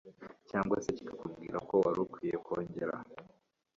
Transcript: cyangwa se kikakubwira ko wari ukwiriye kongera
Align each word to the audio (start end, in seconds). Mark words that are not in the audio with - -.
cyangwa 0.49 0.75
se 0.83 0.89
kikakubwira 0.97 1.57
ko 1.67 1.73
wari 1.83 1.99
ukwiriye 2.05 2.37
kongera 2.45 2.95